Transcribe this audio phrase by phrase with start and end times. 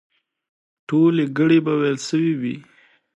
[0.87, 2.55] ټولې ګړې به وېل سوې وي.